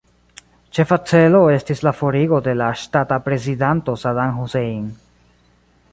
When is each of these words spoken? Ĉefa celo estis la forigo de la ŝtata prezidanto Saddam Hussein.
Ĉefa 0.77 0.97
celo 1.11 1.41
estis 1.57 1.83
la 1.87 1.93
forigo 1.99 2.41
de 2.49 2.57
la 2.63 2.71
ŝtata 2.85 3.21
prezidanto 3.29 3.99
Saddam 4.05 4.37
Hussein. 4.43 4.85